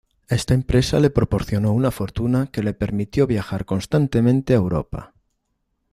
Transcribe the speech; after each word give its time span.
Esta 0.29 0.55
empresa 0.55 0.99
le 0.99 1.11
proporcionó 1.11 1.73
una 1.73 1.91
fortuna 1.91 2.47
que 2.47 2.63
le 2.63 2.73
permitió 2.73 3.27
viajar 3.27 3.65
constantemente 3.65 4.53
a 4.53 4.57
Europa. 4.57 5.13